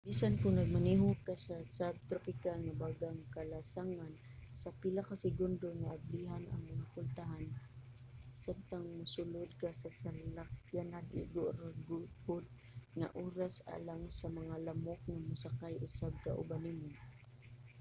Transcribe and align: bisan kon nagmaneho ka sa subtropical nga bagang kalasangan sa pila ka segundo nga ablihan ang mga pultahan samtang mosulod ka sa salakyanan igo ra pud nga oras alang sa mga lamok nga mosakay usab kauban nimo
bisan 0.07 0.33
kon 0.41 0.53
nagmaneho 0.55 1.07
ka 1.25 1.33
sa 1.45 1.55
subtropical 1.77 2.57
nga 2.63 2.73
bagang 2.83 3.19
kalasangan 3.35 4.13
sa 4.61 4.69
pila 4.79 5.01
ka 5.09 5.15
segundo 5.25 5.67
nga 5.79 5.89
ablihan 5.97 6.43
ang 6.47 6.61
mga 6.71 6.85
pultahan 6.93 7.47
samtang 8.43 8.87
mosulod 8.97 9.49
ka 9.61 9.69
sa 9.81 9.89
salakyanan 10.01 11.05
igo 11.21 11.45
ra 11.59 11.67
pud 12.25 12.43
nga 12.97 13.07
oras 13.27 13.55
alang 13.75 14.03
sa 14.19 14.27
mga 14.39 14.55
lamok 14.67 15.01
nga 15.11 15.19
mosakay 15.29 15.75
usab 15.87 16.13
kauban 16.25 16.63
nimo 16.67 16.89